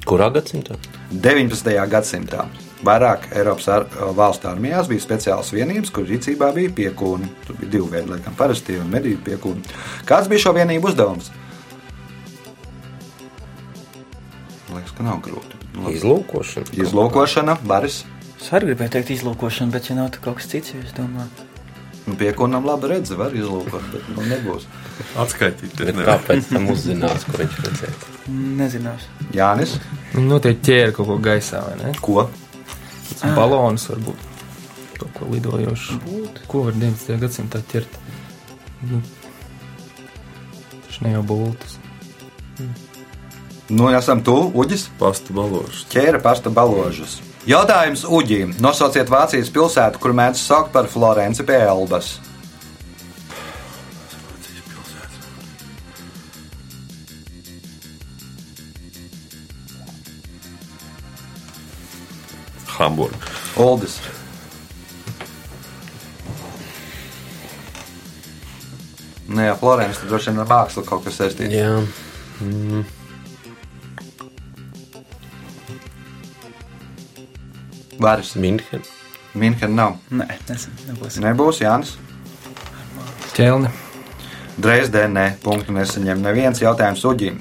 [0.03, 0.75] Kurā gadsimtā?
[1.15, 1.79] 19.
[1.95, 2.49] gadsimtā.
[2.83, 3.85] Vairāk Eiropas ar,
[4.19, 7.29] valstu armijās bija speciāls vienības, kur rīcībā bija piekūni.
[7.47, 9.63] Tur bija divi veidi, laikam, parastie un medību piekūni.
[10.09, 11.31] Kāds bija šo vienību uzdevums?
[14.69, 15.61] Man liekas, ka nav grūti.
[15.77, 15.95] Nu, labi.
[16.01, 16.75] Izlūkošana.
[16.85, 18.03] Izlūkošana, baris.
[18.43, 21.49] Es arī gribēju teikt izlūkošana, bet ja nav kaut kas cits, jo es domāju.
[22.03, 24.67] Nu, piekūnam labi redzi, var izlūkot, bet nu, nebūs.
[25.23, 25.77] Atskaitīt.
[25.79, 27.95] Bet kā pēc tam uzzinās, ko viņš redzēja?
[28.59, 29.13] Nezināšu.
[29.39, 29.77] Jānis,
[30.13, 31.93] Viņi noteikti ķēra kaut ko gaisā, vai ne?
[32.03, 32.27] ko?
[33.21, 34.29] Tāds balons varbūt.
[34.99, 35.99] Kaut ko lidojošu.
[36.49, 37.19] Ko var 19.
[37.23, 37.99] gadsimtā ķert?
[38.91, 39.03] Nu,
[41.03, 41.79] ne jau bultas.
[43.73, 45.87] Nu, esam tu, Uģis, Pasta balošs.
[45.91, 47.21] ķēra pasta baložas.
[47.49, 48.53] Jautājums Uģīm.
[48.63, 52.21] Nosauciet Vācijas pilsētu, kur mēdz saukt par Florenci pie Elbas.
[62.83, 63.19] Hamburga.
[63.63, 63.99] Uldis.
[69.33, 71.55] Nē, jā, Florence, tad droši vien ar mākslu kaut kas saistīts.
[71.57, 71.79] Jā,
[78.03, 78.35] Varis.
[78.35, 78.83] Minhen.
[79.35, 79.97] Minhen nav.
[80.11, 80.27] Nē,
[80.89, 81.21] nebūs.
[81.23, 81.95] Nebūs Jānis.
[83.37, 83.71] Ķelni.
[84.63, 87.39] Dresdenē punktu nesaņem neviens jautājums Uģim.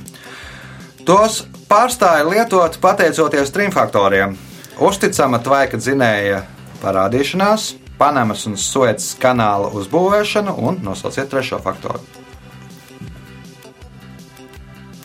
[1.08, 4.38] Tos pārstāja lietot pateicoties trim faktoriem-
[4.80, 6.44] uzticama tvaika dzinēja
[6.82, 12.00] parādīšanās, Panamas un Suecas kanāla uzbūvēšana un nosauciet trešo faktoru.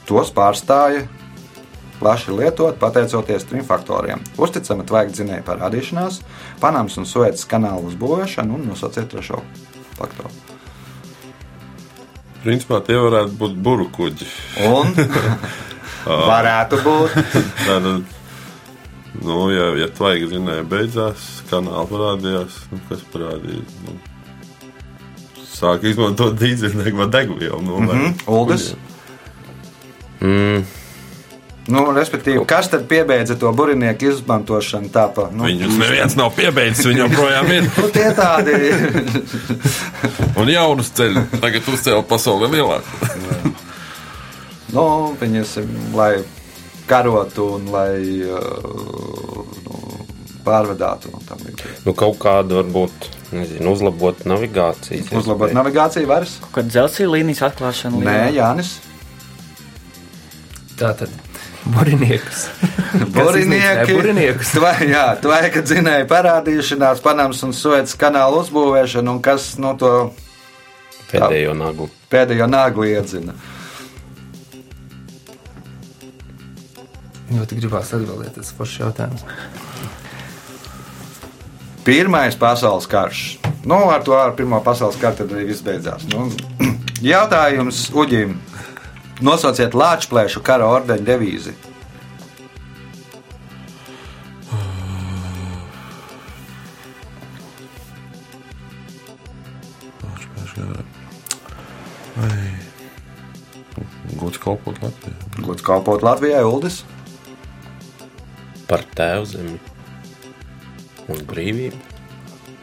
[0.08, 1.02] Tos pārstāja
[2.00, 6.20] plaši lietot pateicoties trim faktoriem- uzticama tvaika dzinēja parādīšanās,
[6.60, 9.42] Panamas un Suecas kanāla uzbūvēšana un nosauciet trešo
[9.98, 10.32] faktoru.
[12.44, 14.26] Principā tie varētu būt burbuļkuģi.
[14.72, 14.94] Un
[16.32, 18.12] varētu būt.
[19.24, 23.64] Nu, ja, ja tvaiga zinēja beidzās, kanāla parādījās, nu, kas parādīja.
[23.86, 23.96] Nu,
[25.56, 26.34] Sāk izmantot
[27.00, 27.62] vai degvielu.
[27.62, 28.14] Nu, Mm -hmm.
[28.26, 28.74] Uldis.
[30.20, 30.64] Mm,
[31.66, 34.90] Nu, respektīvi, kas tad piebeidza to burbuļsaktu izmantošanu?
[34.94, 37.66] Tā pa, nu, Viņus neviens nav piebeidzis, viņi joprojām ir.
[37.80, 38.54] nu, tie tādi
[40.40, 43.10] Un jaunus ceļus tagad uzcēla pasauli lielāku.
[44.76, 44.86] nu,
[45.20, 45.56] viņas,
[45.96, 46.12] lai
[46.88, 48.40] karotu un lai uh,
[49.66, 49.80] nu,
[50.46, 55.10] pārvadātu nu, kaut kādu varbūt nezinu, uzlabot navigācijas.
[55.10, 55.58] Uzlabot iespēju.
[55.58, 56.36] navigāciju vairs?
[56.54, 58.76] Kad dzelzceļa līnijas atklāšana Nē, Jānis.
[60.76, 61.10] Tā tad
[61.74, 62.46] buriniekus.
[63.16, 63.96] Burinieki.
[63.96, 64.52] Buriniekus.
[64.54, 69.92] Tvai, jā, tvaika dzinēja parādīšanās, Panamas un Suecas kanāla uzbūvēšana un kas no to
[71.10, 71.88] Pēdējo nagu.
[72.10, 73.34] pēdējo nāgli iedzina.
[77.26, 79.24] Ļoti gribās atbildēt tas pašs jautājums.
[81.86, 83.22] Pirmais pasaules karš.
[83.66, 86.06] Nu, ar to ar Pirmā pasaules karu tad arī viss beidzās.
[86.12, 86.28] Nu,
[87.14, 88.36] jautājums Uģim.
[89.26, 91.54] Nosauciet Latvijas kara ordeņa devīzi.
[104.16, 105.16] Gods kalpot Latvijai.
[105.46, 106.84] Gods kalpot Latvijai, Uldis.
[108.66, 109.58] Par tēvzemi
[111.12, 111.78] un brīvību.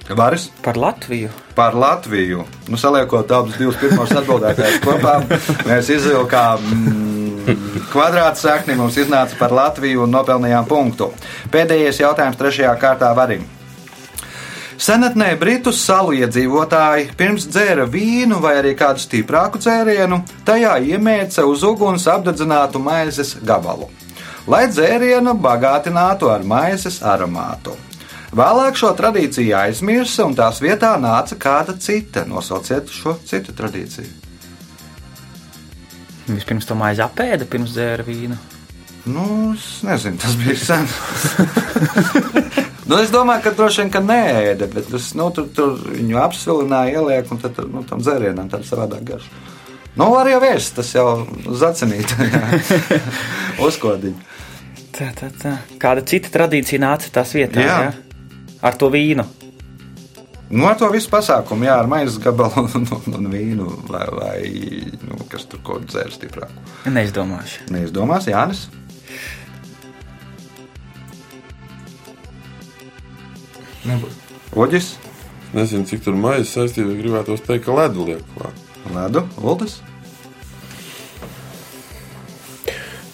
[0.09, 1.29] Varis par Latviju.
[1.55, 2.43] par Latviju.
[2.67, 5.15] Nu, saliekot abus divus pirmos atbildētājus kopā,
[5.69, 11.13] mēs izvilkām mm, kvadrāta sakni, mums iznāca par Latviju un nopelnījām punktu.
[11.53, 13.45] Pēdējais jautājums trešajā kārtā varim.
[14.83, 21.63] Senatnē Britu salu iedzīvotāji pirms dzēra vīnu vai arī kādu stiprāku dzērienu, tajā iemēca uz
[21.63, 23.87] uguns apdedzinātu maizes gabalu,
[24.47, 27.75] lai dzērienu bagātinātu ar maizes aromātu.
[28.33, 32.23] Vēlāk šo tradīciju aizmirsa, un tās vietā nāca kāda cita.
[32.25, 34.09] Nosauciet šo citu tradīciju.
[36.31, 38.39] Vispirms to maizi apēda, pirms dzēra vīnu.
[39.05, 40.87] Nu, es nezinu, tas bija sen.
[42.89, 44.23] nu, es domāju, ka droši vien ka nē,
[44.63, 49.03] bet tas, nu, tur, tur viņu apsilināja, ieliek, un tad, nu, tam dzērienam tāds savādāk
[49.11, 49.27] garš.
[49.99, 51.07] Nu, var jau vēst, tas jau
[51.59, 52.15] zacenīt.
[53.67, 54.32] Uzkodiņi.
[54.93, 55.53] Tā, tā, tā.
[55.81, 57.63] Kāda cita tradīcija nāca tās vietā?
[57.63, 57.77] Jā.
[57.87, 58.51] Jā.
[58.63, 59.25] Ar to vīnu.
[60.53, 64.37] Nu, ar to visu pasākumu, jā, ar maizes gabalu un, un, un vīnu, vai, vai
[65.01, 66.67] nu, kas tur kaut ko dzērs stiprāku.
[66.93, 67.71] Neizdomāšu.
[67.73, 68.67] Neizdomās, Jānis.
[73.83, 74.21] Nebūs.
[74.53, 74.93] Oģis,
[75.53, 78.61] Nezinu, cik tur maizes saistībā gribētu teikt, ka ledu liek klāt.
[78.93, 79.75] Ledu, Uldis.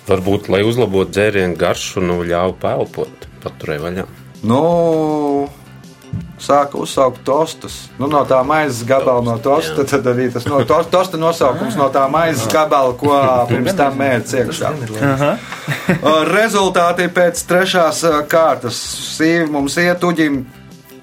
[0.10, 4.06] Varbūt, lai uzlabotu dzērienu garšu, nu ļauj pelpot, paturēja vaļā.
[4.50, 4.62] Nu,
[6.42, 7.76] sāka uzsaukt tostus.
[8.00, 11.90] Nu, no tā maizes gabala, no tosta, tad arī tas no tos- tosta nosaukums no
[11.94, 13.14] tā maizes gabala, ko
[13.52, 14.72] pirms tam mērķis iekšā.
[16.32, 18.80] Rezultāti pēc trešās uh, kārtas.
[19.18, 20.42] Sīvi mums iet uģim.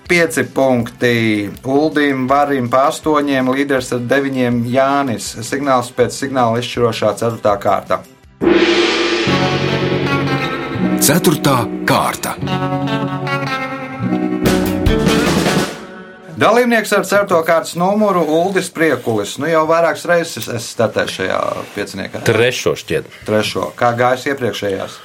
[0.06, 5.32] Pieci punkti Uldim, Varim, pa astoņiem, līderis ar deviņiem Jānis.
[5.42, 7.98] Signāls pēc signāla izšķirošā ceturtā kārta.
[11.00, 11.56] Ceturtā
[11.88, 12.36] kārta.
[16.36, 19.38] Dalībnieks ar certo kārtas numuru Uldis Priekulis.
[19.40, 21.42] Nu jau vairākas reizes es startēju šajā
[21.74, 22.22] pieciniekā.
[22.28, 23.10] Trešo šķiet.
[23.28, 23.70] Trešo.
[23.76, 24.96] Kā gājis iepriekšējās?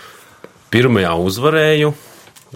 [0.72, 1.94] Pirmajā uzvarēju,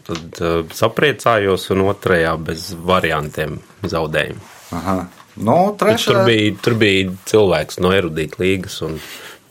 [0.04, 4.42] Tad uh, sapriecājos, un otrajā bez variantiem zaudējumu.
[4.76, 4.98] Aha.
[5.36, 6.12] Nu, trešā...
[6.12, 8.76] tur, bija, tur bija cilvēks no erudīta līgas.
[8.84, 8.98] Un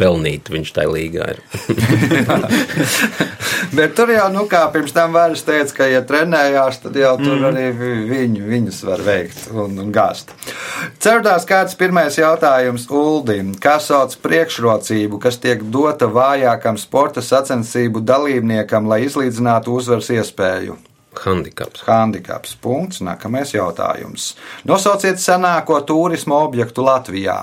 [0.00, 1.40] pelnīt viņš tajā līgā ir.
[3.76, 7.36] Bet tur jau, nu, kā pirms tam vairs teica, ka, ja trenējās, tad jau tur
[7.36, 7.46] mm.
[7.50, 7.66] arī
[8.10, 10.34] viņu, viņus var veikt un, un gāzt.
[10.98, 13.54] Ceturtās kārtas pirmais jautājums Uldim.
[13.62, 20.78] Kā sauc priekšrocību, kas tiek dota vājākam sporta sacensību dalībniekam, lai izlīdzinātu uzvaras iespēju?
[21.24, 21.84] Handikaps.
[21.86, 22.56] Handikaps.
[22.60, 23.02] Punkts.
[23.04, 24.32] Nākamais jautājums.
[24.66, 27.38] Nosauciet senāko turismu objektu Latvijā.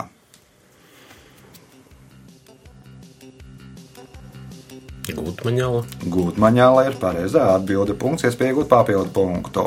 [5.17, 5.85] Gūtmaņāla.
[6.11, 7.95] Gūtmaņāla ir pareizā atbilde.
[7.97, 9.65] Punkts, iespēja iegūt papildu punktu.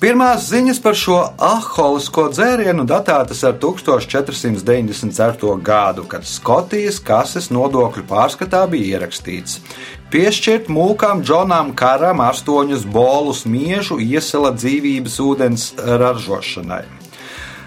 [0.00, 5.60] Pirmās ziņas par šo aholisko dzērienu datētas ar 1494.
[5.60, 9.60] gadu, kad Skotijas kases nodokļu pārskatā bija ierakstīts:
[10.08, 16.88] piešķirt mūkam Džonam Karam astoņus bolus miežu iesela dzīvības ūdens ražošanai.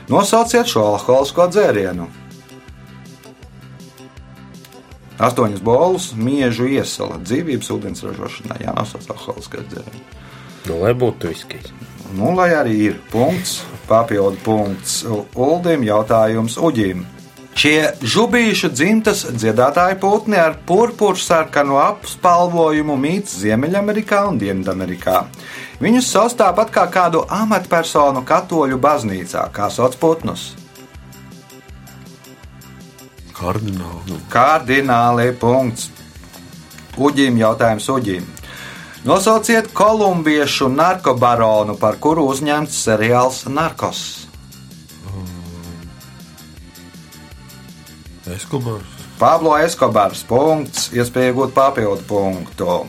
[0.10, 2.23] Nosauciet šo aholisko dzērienu!
[5.22, 10.22] Astoņas bolus, miežu iesala, dzīvības ūdens ražošanā, jānosauc alkoholiskais dzēriens.
[10.64, 11.74] Nu, lai būtu viskijs.
[12.14, 15.02] Nu, lai arī ir punkts, papildu punkts
[15.36, 17.04] Uldim, jautājums Uģim.
[17.54, 25.20] Šie žubīšu dzimtas dziedātāji putni ar purpuru sarkanu apspalvojumu mīt Ziemeļamerikā un Dienvidamerikā.
[25.84, 30.54] Viņus sauc tāpat kā kādu amatpersonu katoļu baznīcā, kā sauc putnus.
[33.44, 34.18] Kardināli.
[34.32, 35.90] Kardināli punkts.
[36.96, 38.24] Uģim jautājums Uģim.
[39.04, 44.04] Nosauciet kolumbiešu narkobaronu, par kuru uzņemts seriāls Narkos.
[48.32, 48.88] Eskobars.
[49.20, 50.24] Pablo Eskobars.
[50.24, 52.84] Punkts, iespēja iegūt papildu punktu.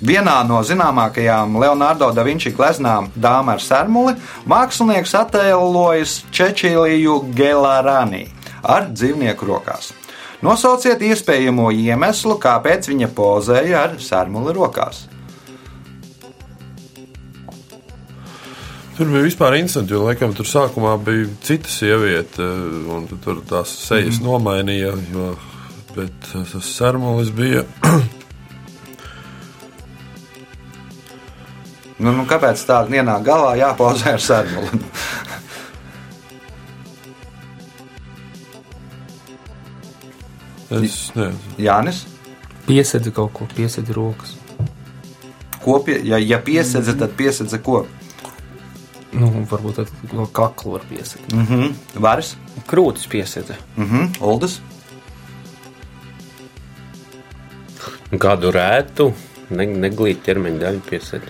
[0.00, 4.14] Vienā no zināmākajām Leonardo da Vinci gleznām, Dāma ar sermuli,
[4.48, 8.28] mākslinieks attēlojas Čečīliju Gelarani
[8.62, 9.92] ar dzīvnieku rokās.
[10.40, 15.04] Nosauciet iespējamo iemeslu, kāpēc viņa pozēja ar sērmuli rokās.
[18.96, 22.44] Tur bija vispār interesanti, jo laikam tur sākumā bija cita sieviete,
[22.92, 24.26] un tur tās sejas mm.
[24.26, 24.90] nomainīja.
[25.12, 25.28] Jo,
[25.96, 27.62] bet tas sērmulis bija.
[31.96, 34.80] nu, nu, kāpēc tāda ienāk galvā jāpozē ar sērmuli?
[40.70, 41.38] Es nezinu.
[41.58, 42.04] Jānis.
[42.66, 44.36] Piesedzi kaut ko, piesedzi rokas.
[45.60, 47.82] Ko pie, ja, ja piesedzi, tad piesedzi ko?
[49.10, 49.80] Nu, varbūt
[50.14, 51.32] no kakla var piesakt.
[51.32, 51.72] Mm -hmm.
[51.94, 52.36] Varas.
[52.66, 53.54] Krūtis piesedza.
[53.76, 54.22] Mm -hmm.
[54.22, 54.60] Uldus.
[58.10, 59.12] Kādu rētu,
[59.50, 61.26] ne, neglīt ķermeņa daļu piesēdi.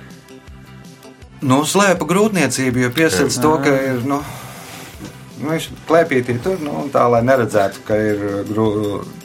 [1.41, 4.05] Nu, slēpa grūtniecību, jo piesedz to, ka ir.
[4.05, 4.23] Nu,
[5.41, 9.20] nu, viņš klēpītī tur, nu, tā lai neredzētu, ka ir grūti ka ir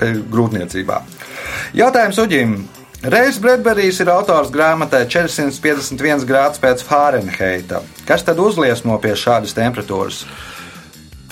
[0.00, 1.02] grūtniecībā.
[1.76, 2.56] Jautājums Uģim.
[3.02, 7.80] Reizes Bredberijs ir autors grāmatai 451 grāds pēc Fārenheita.
[8.06, 10.20] Kas tad uzliesmo pie šādas temperatūras?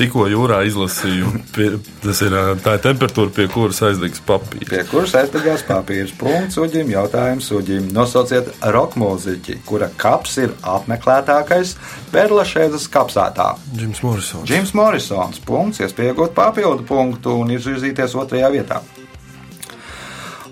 [0.01, 1.67] Tikko jūrā izlasīju, pie,
[2.01, 2.33] tas ir
[2.65, 4.71] tā temperatūra, pie kuras aizdegs papīrs.
[4.71, 6.15] Pie kuras aizdegās papīrs.
[6.17, 7.91] Punkts uģim, jautājums uģim.
[7.93, 11.75] Nosauciet roka mūziķi, kura kaps ir apmeklētākais
[12.15, 13.51] Berlašēzes kapsētā.
[13.75, 14.49] Džims Morisons.
[14.49, 15.43] Džims Morisons.
[15.45, 18.81] Punkts, iespējot papildu punktu un izvirzīties otrajā vietā.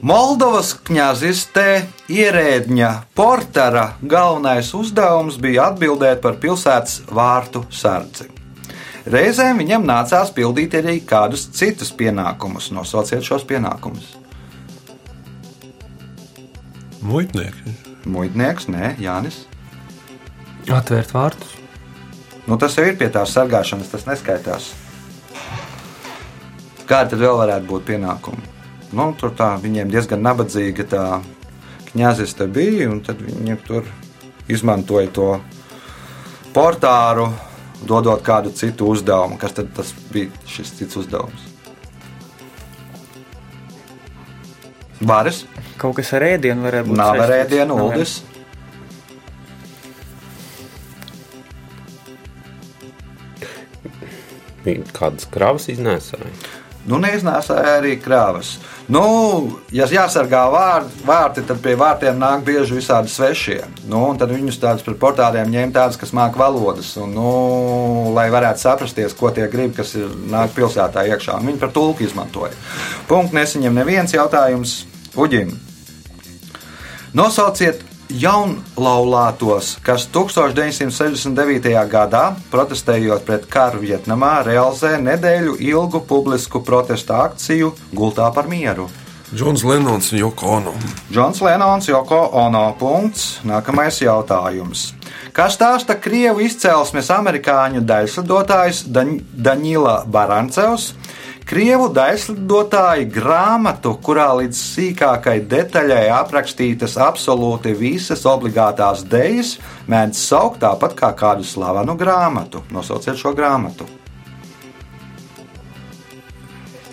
[0.05, 1.71] Moldovas kņazistē
[2.13, 8.29] ierēdņa Portera galvenais uzdevums bija atbildēt par pilsētas vārtu sardzi.
[9.09, 12.68] Reizēm viņam nācās pildīt arī kādus citus pienākumus.
[12.77, 14.11] Nosauciet šos pienākumus.
[17.09, 17.79] Muitnieks.
[18.05, 19.47] Muitnieks, nē, Jānis.
[20.68, 21.55] Atvērt vārtus.
[22.49, 24.68] Nu, tas jau ir pie tās sargāšanas, tas neskaitās.
[26.88, 28.44] Kādi tad vēl varētu būt pienākumi?
[28.97, 31.03] Nu, tur tā, viņiem diezgan nabadzīga tā
[31.90, 33.88] kņaziste bija, un tad viņi tur
[34.53, 35.29] izmantoja to
[36.53, 37.31] portāru
[37.87, 39.39] dodot kādu citu uzdevumu.
[39.39, 39.70] Kas tad
[40.12, 41.47] bija šis cits uzdevums?
[45.01, 45.45] Varas.
[45.79, 46.99] Kaut kas ar ēdienu varētu būt.
[46.99, 48.18] Nav ar ēdienu, Uldis.
[54.93, 56.33] Kādas kravas iznēsāja?
[56.89, 58.57] Nu, neiznēsāja arī krāvas.
[58.89, 59.03] Nu,
[59.68, 63.59] ja jāsargā vārti, vārti, tad pie vārtiem nāk bieži visādi svešie.
[63.84, 66.95] Nu, tad viņus tādus par portāliem ņēma tādus, kas māca valodas.
[66.97, 67.32] Un, nu,
[68.16, 71.36] lai varētu saprasties, ko tie grib, kas ir nāk pilsētā iekšā.
[71.36, 72.57] Un viņi par tulku izmantoja.
[73.11, 74.78] Punkts nesaņem neviens jautājums
[75.18, 75.53] Uģim.
[77.12, 81.75] Nosauciet jaunlaulātos, kas 1969.
[81.91, 88.89] gadā, protestējot pret karu Vietnamā, realizē nedēļu ilgu publisku protesta akciju Gultā par mieru.
[89.29, 90.73] Džons Lenons un Joko Ono.
[91.13, 92.63] Džons Lenons, Joko Ono.
[92.81, 93.43] Punkts.
[93.45, 94.95] Nākamais jautājums.
[95.37, 100.95] Kā stāsta krievu izcelsmes amerikāņu daļslidotājs Daņ Daņila Barancevs,
[101.49, 109.55] Krievu daļslidotāji grāmatu, kurā līdz sīkākai detaļai aprakstītas absolūti visas obligātās dejas,
[109.88, 112.61] mēdz saukt tāpat kā kādu slavenu grāmatu.
[112.68, 113.88] Nosauciet šo grāmatu.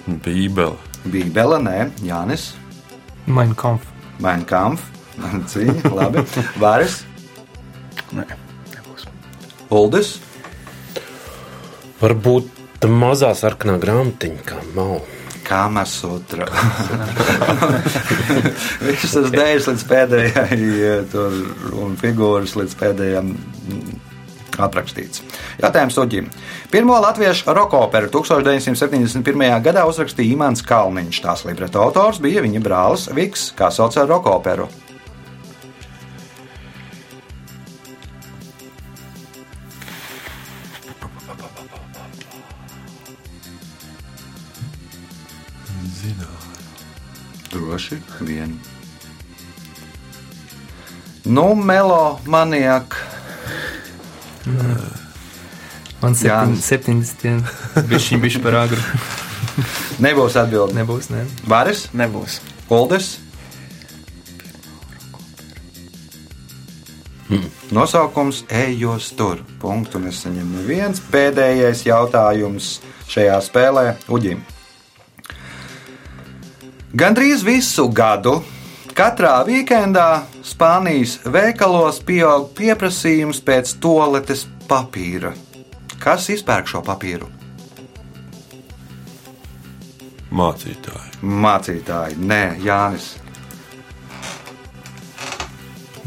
[0.08, 0.80] Bībele.
[1.04, 1.78] Bībele, nē,
[2.08, 2.54] Jānis.
[3.28, 3.92] Mein Kampf.
[4.24, 4.88] Mein Kampf.
[5.52, 6.24] Cīņa, labi.
[6.64, 7.02] Vāris.
[8.16, 8.30] Nē,
[8.72, 9.10] nebūs.
[9.68, 10.16] Uldis.
[12.00, 12.55] Varbūt
[12.92, 15.00] mazā sarkanā grāmatiņa, kā mau.
[15.46, 16.48] Kāmasutra.
[18.86, 21.36] Viņš tas dēļas līdz pēdējai tur,
[21.84, 24.00] un figūras līdz pēdējiem mm,
[24.66, 25.22] aprakstīts.
[25.62, 26.32] Jautājums Uģim.
[26.74, 29.46] Pirmo latviešu rokoperu 1971.
[29.66, 31.22] gadā uzrakstīja Imants Kalniņš.
[31.28, 34.70] Tās libreto autors bija viņa brālis Viks, kā sauc ar rokoperu.
[47.76, 48.60] Droši vien.
[51.26, 52.96] Nu, melo maniak.
[56.02, 56.70] Man Jānis.
[56.72, 57.44] 70.
[57.90, 58.80] bija šī bišķi par agru.
[60.08, 60.80] Nebūs atbildība.
[60.80, 61.26] Nebūs, ne?
[61.52, 62.40] Varis, Nebūs.
[62.72, 63.12] Uldis.
[67.76, 69.44] Nosaukums ejos tur.
[69.60, 71.04] Punktu nesaņem neviens.
[71.12, 72.78] Pēdējais jautājums
[73.12, 74.55] šajā spēlē Uģim.
[76.96, 78.38] Gandrīz visu gadu
[78.96, 85.34] katrā weekendā Spānijas veikalos pieaug pieprasījums pēc toaletes papīra.
[86.00, 87.28] Kas izpērk šo papīru?
[90.32, 91.20] Mācītāji.
[91.20, 93.12] Mācītāji, nē, Jānis.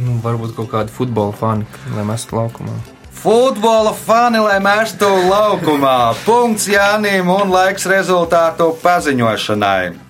[0.01, 1.69] Nu, varbūt kaut kādi futbola fani,
[1.99, 2.81] lai mestu laukumā.
[3.13, 6.15] Futbola fani, lai mestu laukumā.
[6.25, 10.08] Punkts Jānim un laiks rezultātu paziņošanai.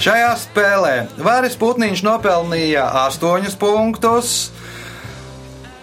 [0.00, 4.48] Šajā spēlē Vāris Putniņš nopelnīja 8 punktus.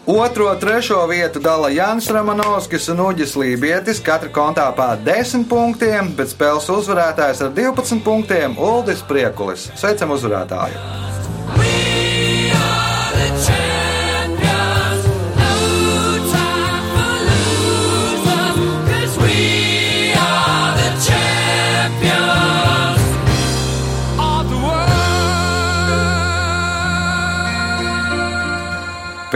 [0.09, 4.01] Otro, trešo vietu dala Jānis Ramanovskis un Uģis Lībietis.
[4.01, 9.69] Katra kontā pār 10 punktiem, bet spēles uzvarētājs ar 12 punktiem- Uldis Priekulis.
[9.77, 10.81] Sveicam uzvarētāju!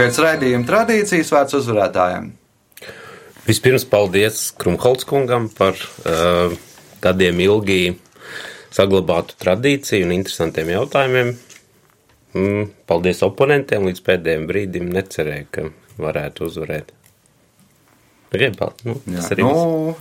[0.02, 2.24] Pēc raidījuma tradīcijas vārds uzvarētājiem.
[3.46, 6.54] Vispirms paldies Krumholts kungam par uh,
[7.04, 7.76] gadiem ilgi
[8.74, 11.30] saglabātu tradīciju un interesantiem jautājumiem.
[12.34, 14.90] Mm, paldies oponentiem līdz pēdējiem brīdim.
[14.90, 15.68] Necerēju, ka
[16.02, 16.90] varētu uzvarēt.
[18.34, 19.46] Gribu, nu, tas arī.
[19.46, 19.94] Nu,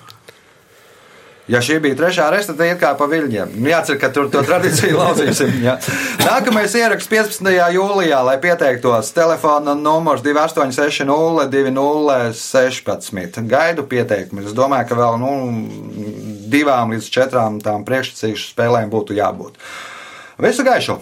[1.51, 3.53] ja šī bija trešā reize, tad iet kā pa viļņiem.
[3.57, 5.53] Nu, Jācer, ka tur to tradīciju lauzīsim.
[5.65, 5.77] Jā.
[6.23, 7.51] Nākamais ieraksts 15.
[7.75, 9.11] jūlijā, lai pieteiktos.
[9.15, 13.41] Telefona numurs 2860 2016.
[13.51, 14.51] Gaidu pieteikumus.
[14.51, 15.31] Es domāju, ka vēl nu,
[16.51, 19.59] divām līdz četrām tām priekšsacīšu spēlēm būtu jābūt.
[20.41, 21.01] Visu gaišu!